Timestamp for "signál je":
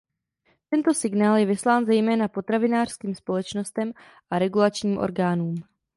0.93-1.45